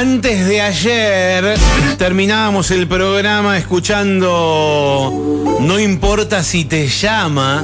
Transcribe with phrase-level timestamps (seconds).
[0.00, 1.58] Antes de ayer
[1.98, 5.12] terminábamos el programa escuchando
[5.60, 7.62] No importa si te llama,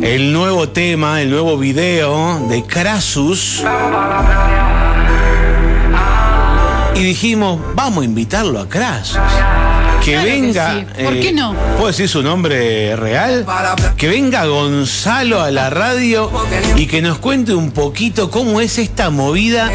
[0.00, 3.62] el nuevo tema, el nuevo video de Crasus.
[6.94, 9.18] Y dijimos, vamos a invitarlo a Crasus.
[10.02, 10.86] Que Claro que venga.
[10.96, 11.04] sí.
[11.04, 11.54] ¿Por qué no?
[11.76, 13.44] ¿Puedo decir su nombre real?
[13.98, 16.32] Que venga Gonzalo a la radio
[16.76, 19.70] y que nos cuente un poquito cómo es esta movida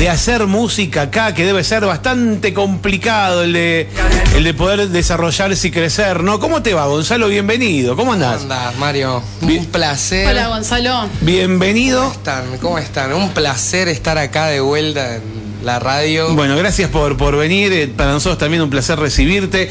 [0.00, 3.86] de hacer música acá, que debe ser bastante complicado el de,
[4.34, 6.40] el de poder desarrollarse y crecer, ¿no?
[6.40, 7.28] ¿Cómo te va, Gonzalo?
[7.28, 7.96] Bienvenido.
[7.96, 8.40] ¿Cómo ¿Cómo andás?
[8.40, 9.22] andás, Mario?
[9.42, 9.60] Bien.
[9.60, 10.26] Un placer.
[10.26, 11.06] Hola Gonzalo.
[11.20, 12.00] Bienvenido.
[12.00, 12.44] ¿Cómo están?
[12.62, 13.12] ¿Cómo están?
[13.12, 16.34] Un placer estar acá de vuelta en la radio.
[16.34, 17.72] Bueno, gracias por, por venir.
[17.72, 19.68] Eh, Para nosotros también un placer recibirte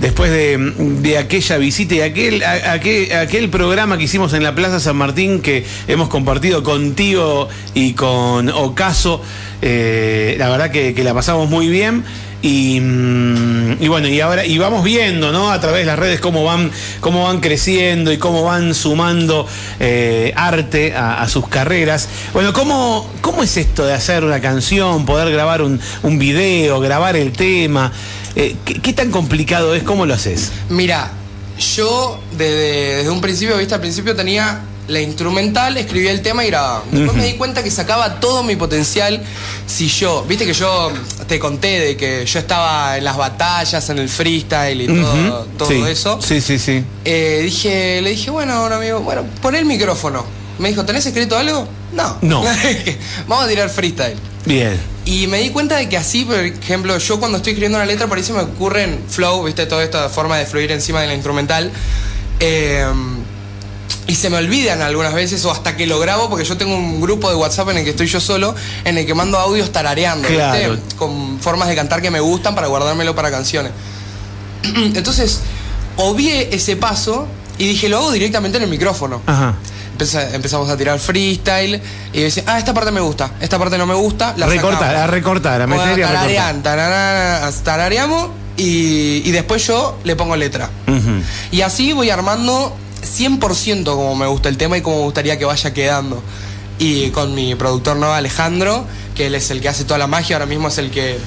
[0.00, 0.56] después de,
[1.00, 5.40] de aquella visita y aquel, a- aquel, programa que hicimos en la Plaza San Martín
[5.40, 9.22] que hemos compartido contigo y con Ocaso.
[9.62, 12.04] Eh, la verdad que la pasamos muy bien.
[12.42, 15.52] Y, mm, y bueno, y ahora y vamos viendo, ¿no?
[15.52, 19.46] A través de las redes cómo van, cómo van creciendo y cómo van sumando
[19.78, 22.08] eh, arte a, sus carreras.
[22.32, 27.16] Bueno, ¿cómo, ¿cómo es esto de hacer una canción, poder grabar un, un video, grabar
[27.16, 27.92] el tema?
[28.34, 29.84] Eh, ¿qué, qué tan complicado es?
[29.84, 30.50] ¿Cómo lo haces?
[30.68, 31.12] Mira,
[31.58, 36.48] yo desde, desde un principio, viste, al principio tenía la instrumental, escribía el tema y
[36.48, 36.82] grababa.
[36.90, 39.22] Después me di cuenta que sacaba todo mi potencial
[39.66, 40.92] si yo, viste que yo
[41.26, 45.48] te conté de que yo estaba en las batallas, en el freestyle y todo, Ujú,
[45.58, 46.20] todo sí, eso.
[46.20, 46.84] Sí, sí, sí.
[47.04, 50.24] Eh, dije, le dije, bueno, a un amigo, bueno, pon el micrófono.
[50.58, 51.66] Me dijo, ¿tenés escrito algo?
[51.92, 52.18] No.
[52.20, 52.44] No.
[53.26, 54.16] Vamos a tirar freestyle.
[54.44, 54.78] Bien.
[55.04, 58.06] Y me di cuenta de que así, por ejemplo, yo cuando estoy escribiendo una letra,
[58.06, 61.14] por ahí se me ocurren flow, viste, toda esta forma de fluir encima de la
[61.14, 61.70] instrumental.
[62.38, 62.84] Eh,
[64.06, 67.00] y se me olvidan algunas veces, o hasta que lo grabo, porque yo tengo un
[67.00, 70.26] grupo de WhatsApp en el que estoy yo solo, en el que mando audios tarareando,
[70.28, 70.72] Claro.
[70.74, 70.96] ¿viste?
[70.96, 73.72] Con formas de cantar que me gustan para guardármelo para canciones.
[74.62, 75.40] Entonces,
[75.96, 77.26] obvié ese paso
[77.58, 79.22] y dije, lo hago directamente en el micrófono.
[79.26, 79.54] Ajá.
[80.32, 81.80] Empezamos a tirar freestyle
[82.12, 85.00] y decía, ah, esta parte me gusta, esta parte no me gusta, la recortar, sacamos.
[85.02, 86.20] a recortar, a Bueno, meter y a recortar.
[86.22, 90.70] tararean, tararara, tarareamos y, y después yo le pongo letra.
[91.52, 95.44] Y así voy armando 100% como me gusta el tema y como me gustaría que
[95.44, 96.22] vaya quedando.
[96.78, 100.36] Y con mi productor nuevo Alejandro, que él es el que hace toda la magia,
[100.36, 101.18] ahora mismo es el que...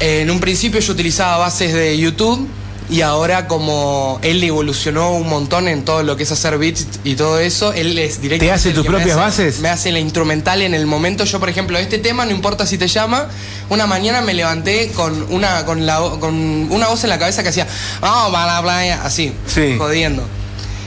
[0.00, 2.48] En un principio yo utilizaba bases de YouTube
[2.90, 7.14] y ahora como él evolucionó un montón en todo lo que es hacer beats y
[7.14, 8.46] todo eso, él es directamente...
[8.46, 9.60] ¿Te hace tus me propias hace- bases?
[9.60, 11.24] Me hace la instrumental en el momento.
[11.24, 13.28] Yo, por ejemplo, este tema, no importa si te llama,
[13.70, 17.50] una mañana me levanté con una, con la, con una voz en la cabeza que
[17.50, 17.66] hacía,
[18.00, 19.76] vamos para la playa, así, Sí.
[19.78, 20.24] jodiendo.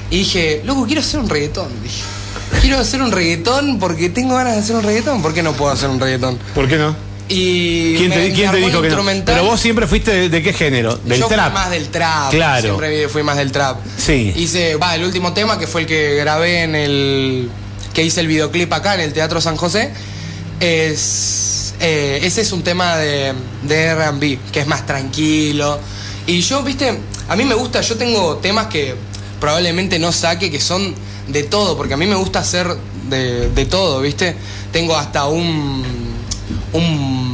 [0.09, 1.67] Y dije, loco, quiero hacer un reggaetón.
[1.83, 2.01] Dije,
[2.61, 5.21] quiero hacer un reggaetón porque tengo ganas de hacer un reggaetón.
[5.21, 6.37] ¿Por qué no puedo hacer un reggaetón?
[6.55, 6.95] ¿Por qué no?
[7.29, 9.03] Y ¿Quién te, me quién te dijo que no?
[9.25, 10.95] Pero vos siempre fuiste de, de qué género?
[10.95, 11.47] Del Yo trap.
[11.47, 12.31] fui más del trap.
[12.31, 12.61] Claro.
[12.61, 13.79] Siempre fui más del trap.
[13.97, 14.31] Sí.
[14.33, 17.49] Hice, va, el último tema que fue el que grabé en el.
[17.93, 19.91] que hice el videoclip acá en el Teatro San José.
[20.61, 21.73] Es.
[21.81, 25.79] eh, ese es un tema de, de RB, que es más tranquilo.
[26.25, 26.97] Y yo, viste,
[27.27, 28.95] a mí me gusta, yo tengo temas que
[29.39, 30.93] probablemente no saque, que son
[31.27, 32.67] de todo, porque a mí me gusta hacer
[33.09, 34.35] de, de todo, viste.
[34.71, 35.83] Tengo hasta un.
[36.73, 37.27] un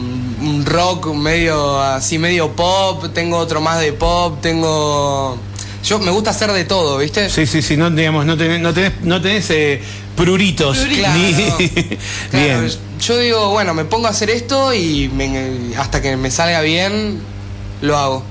[0.43, 5.37] un rock medio así, medio pop, tengo otro más de pop, tengo...
[5.85, 7.29] Yo me gusta hacer de todo, ¿viste?
[7.29, 9.81] Sí, sí, sí, no, digamos, no tenés, no tenés, no tenés eh,
[10.17, 10.77] pruritos.
[10.97, 11.57] Claro, ni- claro,
[12.33, 12.69] Bien.
[12.99, 17.19] Yo digo, bueno, me pongo a hacer esto y me- hasta que me salga bien,
[17.81, 18.23] lo hago.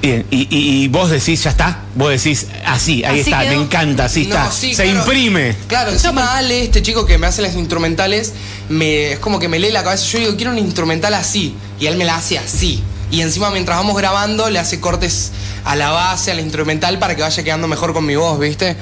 [0.00, 1.80] Bien, y, y- y vos decís, ya está.
[1.96, 3.56] Vos decís, así, ahí Así está, quedó.
[3.56, 4.50] me encanta, así No, está.
[4.52, 5.00] sí, Se claro.
[5.00, 5.56] imprime.
[5.66, 8.32] Claro, encima Ale, este chico que me hace las instrumentales,
[8.68, 10.06] me, es como que me lee la cabeza.
[10.12, 11.54] Yo digo, quiero un instrumental así.
[11.80, 12.80] Y él me la hace así.
[13.10, 15.32] Y encima, mientras vamos grabando, le hace cortes
[15.64, 18.76] a la base, al instrumental, para que vaya quedando mejor con mi voz, ¿viste?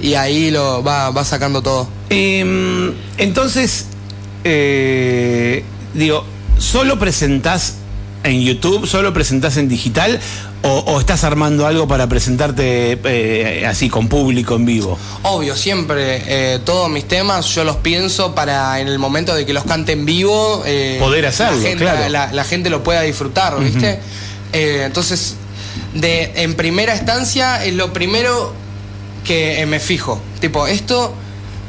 [0.00, 1.88] Y ahí lo va, va sacando todo.
[2.10, 3.86] Em, entonces,
[4.44, 5.64] eh,
[5.94, 6.24] digo,
[6.58, 7.74] ¿solo presentás
[8.22, 10.20] en YouTube, solo presentás en digital
[10.62, 14.98] o, o estás armando algo para presentarte eh, así con público en vivo?
[15.22, 19.54] Obvio, siempre eh, todos mis temas yo los pienso para en el momento de que
[19.54, 22.08] los cante en vivo eh, Poder hacerlo, la gente, claro.
[22.10, 23.98] la, la gente lo pueda disfrutar, ¿viste?
[24.52, 25.36] Entonces,
[25.94, 28.52] de, en primera instancia es lo primero
[29.24, 30.20] que me fijo.
[30.40, 31.14] Tipo, esto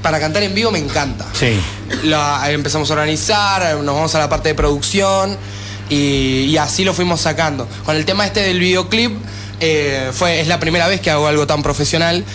[0.01, 1.27] para cantar en vivo me encanta.
[1.33, 1.59] Sí.
[2.03, 5.37] La- empezamos a organizar, nos vamos a la parte de producción
[5.91, 7.67] y, así lo fuimos sacando.
[7.85, 9.11] Con el tema este del videoclip,
[9.59, 12.25] eh, fue, es la primera vez que hago algo tan profesional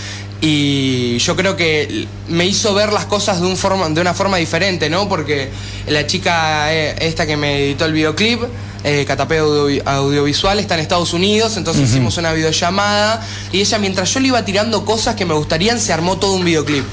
[0.41, 4.37] Y yo creo que me hizo ver las cosas de, un forma, de una forma
[4.37, 5.09] diferente, ¿no?
[5.09, 5.49] Porque
[5.89, 8.43] la chica eh, esta que me editó el videoclip,
[8.89, 13.21] eh, Catapeo Audiovisual, está en Estados Unidos, entonces hicimos una videollamada
[13.53, 16.45] y ella mientras yo le iba tirando cosas que me gustarían, se armó todo un
[16.45, 16.85] videoclip.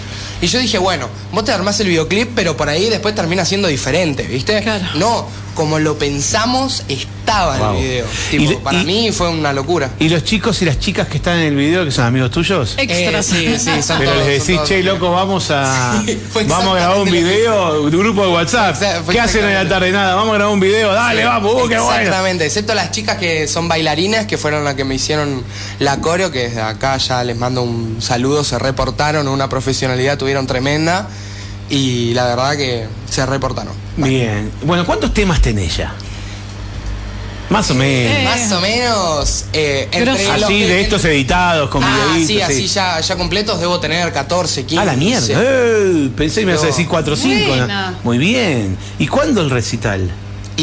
[0.42, 3.68] Y yo dije, bueno, vos te armás el videoclip, pero por ahí después termina siendo
[3.70, 4.62] diferente, ¿viste?
[4.62, 4.84] Claro.
[4.96, 7.70] No, como lo pensamos, estaba Wow.
[7.70, 8.06] en el video.
[8.32, 9.92] Tipo, para y- mí fue una locura.
[10.00, 12.74] ¿Y los chicos y las chicas que están en el video, que son amigos tuyos?
[12.78, 13.20] Extra.
[13.20, 14.94] Eh, sí, sí, son Pero todos, les decís, che, amigos".
[15.00, 18.76] loco, vamos a, Sí, fue vamos a grabar un que video, tu grupo de WhatsApp.
[19.10, 19.92] ¿Qué hacen a la tarde?
[19.94, 22.00] Nada, vamos a grabar un video, dale, vamos, uh, bueno.
[22.02, 25.44] Exactamente, excepto las chicas que son bailarinas, que fueron las que me hicieron
[25.80, 30.48] la coreo, que desde acá ya les mando un saludo, se reportaron, una profesionalidad tuvieron
[30.48, 31.08] tremenda
[31.70, 33.74] y la verdad que se reportaron.
[33.98, 34.52] Bien.
[34.64, 35.94] Bueno, ¿cuántos temas tenés ya?
[37.50, 38.18] Más o menos.
[38.18, 38.24] Eh.
[38.24, 40.34] Más o menos, eh, entre Grosso.
[40.34, 42.28] los Así, que- de estos editados, con Ah, videitos.
[42.28, 44.82] sí, así ya, ya completos debo tener 14, 15.
[44.82, 45.28] A la mierda.
[45.30, 47.50] Eh, pensé que me ibas a decir 4 o 5.
[47.50, 48.00] Buena.
[48.04, 48.76] Muy bien.
[48.98, 50.10] ¿Y cuándo el recital?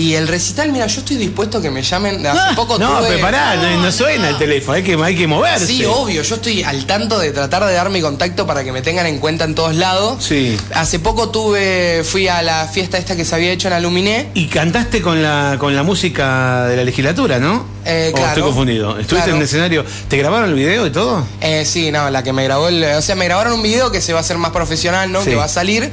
[0.00, 2.26] Y el recital, mira, yo estoy dispuesto a que me llamen.
[2.26, 2.52] Hace Ah.
[2.56, 3.20] poco No, tuve...
[3.20, 5.66] no, no suena el teléfono, hay que, hay que moverse.
[5.66, 8.80] Sí, obvio, yo estoy al tanto de tratar de dar mi contacto para que me
[8.80, 10.24] tengan en cuenta en todos lados.
[10.24, 10.56] Sí.
[10.74, 14.30] Hace poco tuve, fui a la fiesta esta que se había hecho en Aluminé.
[14.32, 17.66] Y cantaste con la, con la música de la legislatura, ¿no?
[17.84, 18.28] Eh, ¿O claro.
[18.28, 18.90] estoy confundido?
[18.92, 19.30] ¿Estuviste Claro.
[19.32, 19.84] en el escenario?
[20.08, 21.26] ¿Te grabaron el video y todo?
[21.42, 22.82] Eh, sí, no, la que me grabó el.
[22.84, 25.22] O sea, me grabaron un video que se va a hacer más profesional, ¿no?
[25.22, 25.30] Sí.
[25.30, 25.90] Que va a salir.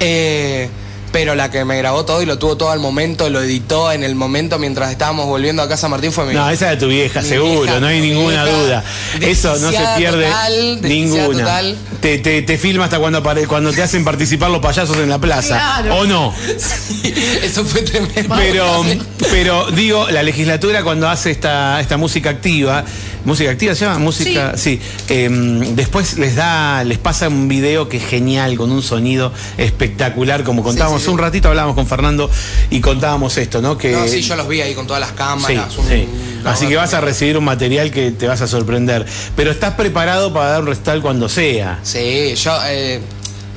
[0.00, 0.68] Eh,
[1.12, 4.02] pero la que me grabó todo y lo tuvo todo al momento, lo editó en
[4.02, 6.34] el momento mientras estábamos volviendo a casa Martín fue mi.
[6.34, 8.84] No, esa es de tu vieja, Mi seguro, vieja, no hay ninguna vieja, duda.
[9.20, 11.38] Eso no se pierde total, ninguna.
[11.38, 11.76] total.
[12.00, 15.18] Te, te, te filma hasta cuando, apare- cuando te hacen participar los payasos en la
[15.18, 15.54] plaza.
[15.82, 15.96] Claro.
[15.98, 16.34] ¿O no?
[17.42, 18.34] Eso fue tremendo.
[18.36, 18.84] Pero,
[19.30, 22.84] pero digo, la legislatura cuando hace esta, esta música activa,
[23.24, 27.98] música activa se llama, música, sí, em, después les da, les pasa un video que
[27.98, 31.10] es genial, con un sonido espectacular, como contábamos sí.
[31.10, 32.30] un ratito, hablábamos con Fernando
[32.70, 33.76] y contábamos esto, ¿no?
[33.78, 35.76] Que No, sí, yo los vi ahí con todas las Sí, cámaras.
[35.78, 36.08] un- sí.
[36.44, 39.06] Así que vas a recibir un material que te vas a sorprender.
[39.36, 41.78] Pero estás preparado para dar un recital cuando sea.
[41.84, 43.00] Sí, yo eh,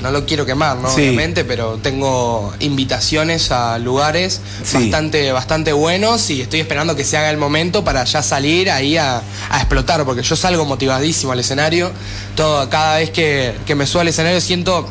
[0.04, 0.90] no lo quiero quemar, ¿no?
[0.94, 1.02] Sí.
[1.02, 4.78] Obviamente, pero tengo invitaciones a lugares Sí.
[4.78, 8.98] bastante, bastante buenos y estoy esperando que se haga el momento para ya salir ahí
[8.98, 11.92] a, a explotar, porque yo salgo motivadísimo al escenario.
[12.36, 14.88] Todo, cada vez que, que me subo al escenario siento,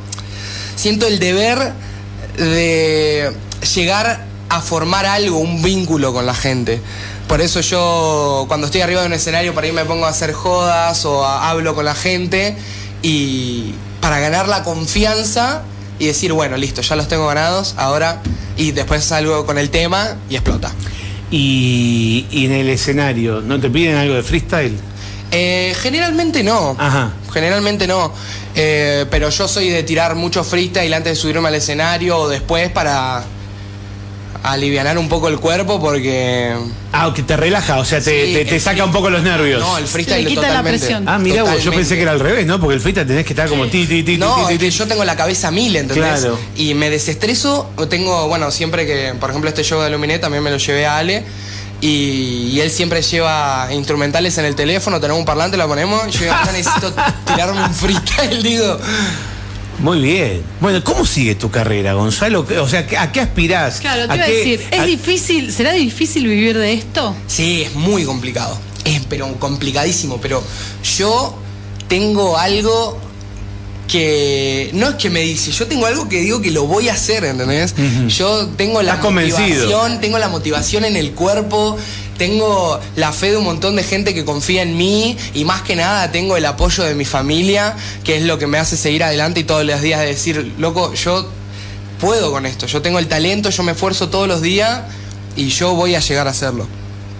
[0.75, 1.73] siento el deber
[2.37, 3.33] de
[3.75, 6.81] llegar a formar algo, un vínculo con la gente.
[7.29, 10.33] Por eso yo cuando estoy arriba de un escenario para ahí me pongo a hacer
[10.33, 12.55] jodas o a- hablo con la gente
[13.03, 15.63] y para ganar la confianza
[15.99, 18.21] y decir, bueno, listo, ya los tengo ganados, ahora
[18.57, 20.71] y después salgo con el tema y explota.
[21.31, 24.77] Y, y en el escenario, ¿no te piden algo de freestyle?
[25.35, 26.77] Eh, generalmente no.
[26.79, 27.13] Ajá.
[27.33, 28.13] Generalmente no.
[28.55, 32.71] Eh, pero yo soy de tirar mucho freestyle antes de subirme al escenario o después
[32.71, 33.25] para
[34.45, 36.55] alivianar un poco el cuerpo porque.
[36.93, 39.61] Ah, que te relaja, o sea, te, Sí, te- saca free- un poco los nervios.
[39.61, 40.79] No, el freestyle Le quita la totalmente.
[40.79, 41.09] presión.
[41.09, 42.61] Ah, mira, vos, yo pensé que era al revés, ¿no?
[42.61, 45.05] Porque el freestyle tenés que estar como ti, ti, ti, No, es que yo tengo
[45.05, 46.21] la cabeza a mil, ¿entendés?
[46.21, 46.39] Claro.
[46.57, 50.51] Y me desestreso, tengo, bueno, siempre que, por ejemplo, este show de Aluminé también me
[50.51, 51.25] lo llevé a Ale.
[51.87, 56.09] Y, y él siempre lleva instrumentales en el teléfono, tenemos un parlante, lo ponemos.
[56.09, 56.95] y Yo digo, "Ahora necesito
[57.27, 58.79] tirarme un freestyle, digo.
[59.81, 60.43] Muy bien.
[60.61, 62.47] Bueno, ¿cómo sigue tu carrera, Gonzalo?
[62.63, 63.81] O sea, ¿a qué aspirás?
[63.81, 67.15] Claro, te ¿A iba a qué- decir, ¿es a- difícil, será difícil vivir de esto?
[67.27, 68.58] Sí, es muy complicado.
[68.87, 70.19] Es pero complicadísimo.
[70.23, 70.43] Pero
[70.97, 71.37] yo
[71.89, 72.99] tengo algo
[73.88, 76.94] que no es que me dice, yo tengo algo que digo que lo voy a
[76.94, 77.74] hacer, ¿entendés?
[78.08, 79.41] Yo tengo la Estás convencido.
[79.41, 81.76] motivación, tengo la motivación en el cuerpo,
[82.17, 85.76] tengo la fe de un montón de gente que confía en mí y más que
[85.76, 89.41] nada tengo el apoyo de mi familia, que es lo que me hace seguir adelante
[89.41, 91.29] y todos los días de decir, loco, yo
[92.00, 94.82] puedo con esto, yo tengo el talento, yo me esfuerzo todos los días
[95.36, 96.67] y yo voy a llegar a hacerlo.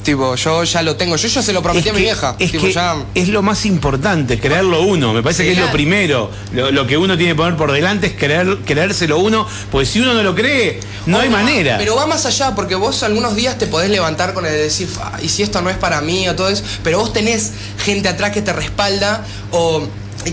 [0.05, 2.37] Tipo, yo ya lo tengo, yo ya se lo prometí a mi que- vieja.
[2.39, 5.15] Es, tipo, que ya- es lo más importante, creerlo uno.
[5.15, 6.31] Me parece que es lo primero.
[6.53, 10.01] Lo, lo que uno tiene que poner por delante es creer, creérselo uno, porque si
[10.01, 11.79] uno no lo cree, no hay manera.
[11.79, 14.89] Pero va más allá, porque vos algunos días te podés levantar con el de decir,
[15.01, 18.09] "Ah, y si esto no es para mí o todo eso, pero vos tenés gente
[18.09, 19.83] atrás que te respalda o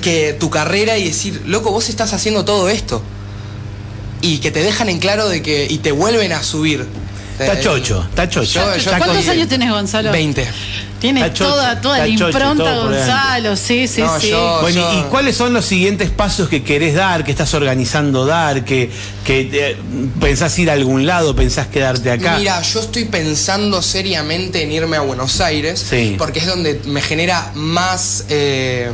[0.01, 3.01] que tu carrera y decir, loco, vos estás haciendo todo esto.
[4.21, 6.85] Y que te dejan en claro de que, y te vuelven a subir.
[7.39, 8.45] Está chocho, está chocho.
[8.59, 10.11] Yo- yo Está ¿Cuántos años tenés, Gonzalo?
[10.11, 10.47] 20.
[10.99, 12.75] Tiene Está chocho, toda, toda la chocho, impronta.
[12.75, 14.29] Gonzalo, sí, sí, No, sí.
[14.29, 18.27] yo- Bueno, yo- ¿y cuáles son los siguientes pasos que querés dar, que estás organizando
[18.27, 18.91] dar, que,
[19.25, 19.77] que eh,
[20.19, 22.37] pensás ir a algún lado, pensás quedarte acá?
[22.37, 26.15] Mira, yo estoy pensando seriamente en irme a Buenos Aires, Sí.
[26.19, 28.91] porque es donde me genera más, eh,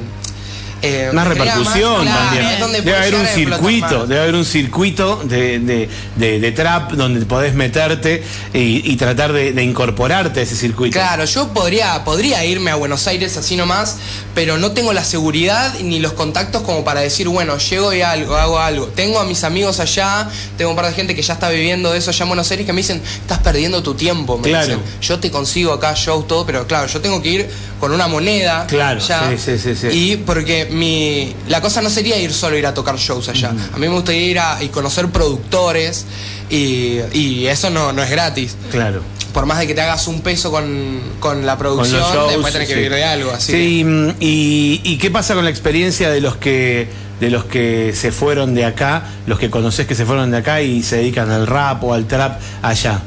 [0.81, 2.45] eh, crea repercusión también.
[2.83, 7.53] Debe haber un circuito, debe haber un circuito de, de- de- de trap donde podés
[7.53, 10.93] meterte y, y tratar de, incorporarte a ese circuito.
[10.93, 13.97] Claro, yo podría, podría irme a Buenos Aires así nomás,
[14.35, 18.35] pero no tengo la seguridad ni los contactos como para decir, bueno, llego y algo,
[18.35, 18.85] hago algo.
[18.87, 21.99] Tengo a mis amigos allá, tengo un par de gente que ya está viviendo de
[21.99, 24.65] eso allá en Buenos Aires que me dicen, estás perdiendo tu tiempo, me Claro.
[24.67, 24.81] dicen.
[25.01, 28.65] Yo te consigo acá shows, todo, pero claro, yo tengo que ir con una moneda.
[28.67, 29.87] Claro, ya, sí, sí, sí, sí.
[29.91, 31.35] Y porque mi.
[31.47, 33.49] La cosa no sería ir solo a ir a tocar shows allá.
[33.49, 36.05] A mí me gustaría ir a y conocer productores
[36.49, 39.01] y, y eso no, no es gratis Claro.
[39.33, 42.31] por más de que te hagas un peso con, con la producción, Con los shows,
[42.31, 43.31] después tenés que vivir de algo.
[43.31, 46.87] Así Sí, mm, y, y qué pasa con la experiencia de los que
[47.19, 50.61] de los que se fueron de acá, los que conoces que se fueron de acá
[50.61, 53.01] y se dedican al rap o al trap allá?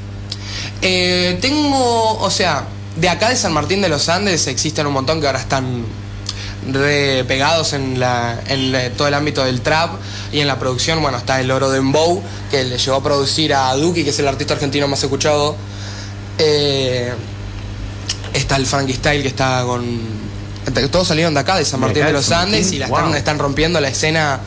[0.82, 2.64] Eh, tengo, o sea,
[3.00, 5.84] de acá de San Martín de los Andes existen un montón que ahora están
[6.70, 9.92] re pegados en, la, en la- todo el ámbito del trap
[10.32, 11.00] y en la producción.
[11.00, 14.18] Bueno, está el Oro de Dembow, que le llevó a producir a Duki, que es
[14.18, 15.56] el artista argentino más escuchado.
[16.38, 17.12] Eh,
[18.34, 20.20] está el Frankie Style, que está con...
[20.90, 23.38] Todos salieron de acá, de San Martín de de los Andes, Martín, y la están
[23.38, 24.40] rompiendo la escena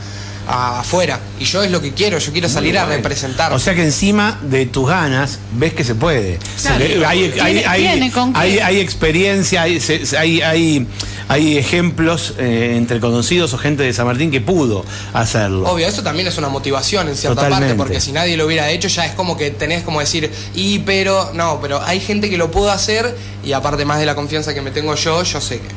[0.48, 1.20] afuera.
[1.40, 3.54] Y yo es lo que quiero, yo quiero salir a representar.
[3.54, 6.40] O sea que encima de tus ganas ves que se puede.
[6.62, 6.84] Claro.
[7.08, 10.88] Hay, Tiene- hay, tiene hay- hay experiencia, hay, se- hay, hay,
[11.30, 15.70] hay ejemplos eh, entre conocidos o gente de San Martín que pudo hacerlo.
[15.70, 17.76] Obvio, eso también es una motivación en cierta Totalmente.
[17.76, 20.80] parte, porque si nadie lo hubiera hecho ya es como que tenés como decir, y
[20.80, 24.54] pero, no, pero hay gente que lo pudo hacer y aparte más de la confianza
[24.54, 25.68] que me tengo yo, yo sé que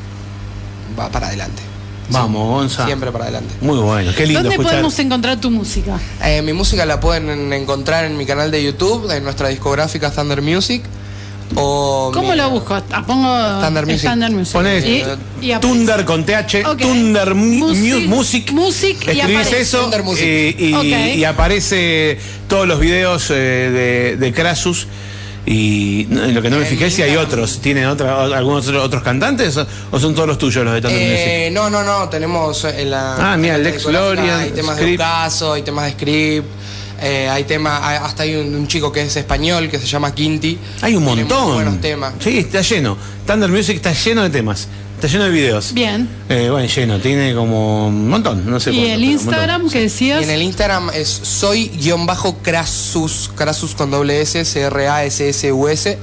[0.99, 1.61] va para adelante.
[2.09, 2.85] Vamos, Gonza.
[2.85, 3.53] Siempre para adelante.
[3.61, 4.71] Muy bueno, qué lindo ¿Dónde escuchar.
[4.73, 5.99] podemos encontrar tu música?
[6.23, 10.41] Eh, mi música la pueden encontrar en mi canal de YouTube, en nuestra discográfica Thunder
[10.41, 10.83] Music.
[11.55, 12.75] O ¿Cómo mi- lo busco?
[12.91, 14.09] Ah, pongo Thunder Music.
[14.09, 14.53] Thunder Music.
[14.53, 15.03] Ponés Y-
[15.41, 15.59] y aparece.
[15.61, 16.63] Thunder con TH.
[16.77, 18.51] Thunder mu- Music- mu- Music.
[18.51, 19.61] Music y aparece.
[19.61, 20.23] eso Thunder Music.
[20.25, 24.87] eh, y aparece todos los videos eh, de, de Krasus.
[25.49, 27.59] Y en lo que no me fijé si hay otros.
[27.61, 29.57] ¿Tienen otra, algunos otros, otros cantantes
[29.91, 31.17] o, son todos los tuyos los de Thunder Music?
[31.25, 33.33] Eh, no, no, no, tenemos en la.
[33.33, 34.91] Ah, mira, en la Lex discográfica Lorian, Hay temas Script.
[34.91, 36.47] de caso, hay temas de script.
[36.99, 40.13] eh, hay temas, hay- hasta hay un, un chico que es español que se llama
[40.13, 40.57] Quinti.
[40.81, 41.53] Hay un montón.
[41.53, 42.13] buenos temas.
[42.19, 42.97] Sí, está lleno.
[43.25, 44.67] Thunder Music está lleno de temas.
[44.97, 45.73] Está lleno de videos.
[45.73, 46.09] Bien.
[46.27, 46.99] Eh, bueno, lleno.
[46.99, 48.49] Tiene como un montón.
[48.49, 49.03] No sé ¿Y el.
[49.03, 50.23] Instagram que Y decías?
[50.23, 51.07] en el Instagram es
[52.17, 55.99] soy-crasus, crasus con doble S, C-R-A-S-S-U-S.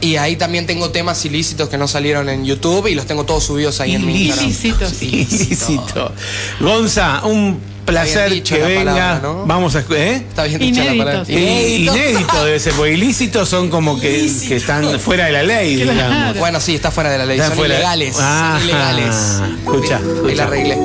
[0.00, 3.44] Y ahí también tengo temas ilícitos que no salieron en YouTube y los tengo todos
[3.44, 4.46] subidos ahí en mi Instagram.
[4.46, 5.02] Ilícitos.
[5.02, 6.12] Ilícito.
[6.60, 8.92] Gonza, un placer que venga.
[8.92, 9.44] palabra, ¿no?
[9.46, 9.80] Vamos a.
[9.90, 10.14] ¿eh?
[10.28, 11.24] Está bien dicha la palabra.
[11.28, 15.76] I- Inédito debe ser, porque ilícitos son como que, que están fuera de la ley,
[15.76, 15.92] Claro.
[15.92, 16.38] digamos.
[16.38, 17.36] Bueno, sí, está fuera de la ley.
[17.38, 18.16] Está son fuera- ilegales.
[18.20, 19.14] Ah, son ilegales.
[19.64, 20.76] escucha, Ahí la arreglé.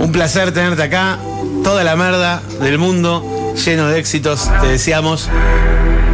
[0.00, 1.18] Un placer tenerte acá.
[1.64, 4.48] Toda la merda del mundo, lleno de éxitos.
[4.60, 5.28] Te deseamos.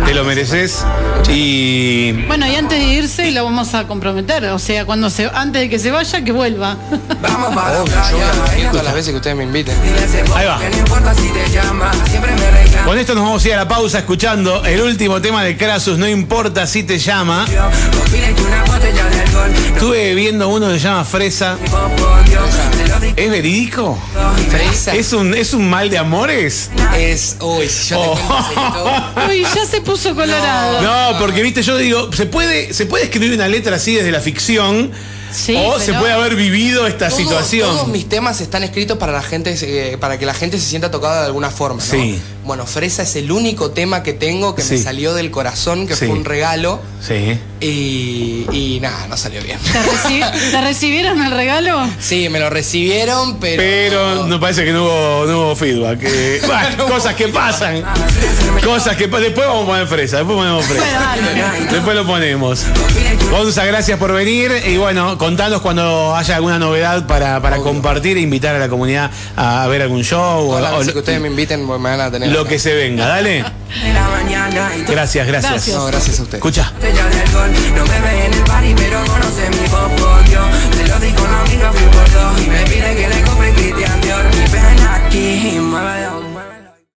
[0.06, 0.84] Te lo mereces.
[1.28, 2.12] Y.
[2.26, 4.44] Bueno, y antes de irse lo vamos a comprometer.
[4.46, 6.76] O sea, cuando se, antes de que se vaya, que vuelva.
[7.22, 8.50] Vamos para la Obvio, yo voy a playa.
[8.52, 9.76] venir todas las veces que ustedes me inviten.
[10.36, 10.58] Ahí va.
[10.58, 12.86] Que no importa si te llama, siempre me reclama.
[12.86, 15.98] Con esto nos vamos a ir a la pausa escuchando el último tema de Krasus,
[15.98, 17.46] no importa si te llama.
[19.74, 21.56] Estuve viendo uno que se llama Fresa.
[23.00, 23.24] Te.
[23.24, 23.98] ¿Es verídico?
[24.50, 26.70] Fresa ¿Es un, ¿Es un mal de amores?
[26.96, 27.36] es.
[27.40, 28.16] Uy, si yo te Oh.
[28.48, 29.28] secreto.
[29.28, 30.80] Uy, ya se puso colorado.
[30.82, 34.20] No, porque viste, yo digo, se puede, se puede escribir una letra así desde la
[34.20, 34.90] ficción
[35.32, 37.68] Sí, o se puede haber vivido esta Todo- situación.
[37.68, 40.92] Todos mis temas están escritos para la gente, eh, para que la gente se sienta
[40.92, 41.82] tocada de alguna forma.
[41.84, 41.90] ¿no?
[41.90, 42.20] Sí.
[42.44, 44.74] Bueno, Fresa es el único tema que tengo que Sí.
[44.74, 46.06] me salió del corazón, que Sí.
[46.06, 46.80] fue un regalo.
[47.04, 47.36] Sí.
[47.60, 49.58] Y, y nada, no salió bien.
[49.58, 51.80] ¿Te, reci- ¿Te recibieron el regalo?
[51.98, 53.56] Sí, me lo recibieron, pero.
[53.60, 55.98] Pero no parece que no hubo, no hubo feedback.
[56.02, 56.40] eh.
[56.46, 57.82] Bueno, cosas que pasan.
[58.64, 60.18] Cosas que Después vamos a poner fresa.
[60.18, 61.03] Después ponemos fresa.
[61.70, 62.64] Después lo ponemos.
[63.30, 64.52] Gonza, gracias por venir.
[64.66, 69.10] Y bueno, contanos cuando haya alguna novedad para, para compartir e invitar a la comunidad
[69.36, 70.50] a, ver algún show.
[70.50, 72.26] Hola, o, o, que ustedes me inviten, me.
[72.28, 73.44] Lo que se venga, dale.
[74.88, 75.52] Gracias, gracias.
[75.52, 76.38] Gracias, gracias a usted.
[76.38, 76.72] Escucha.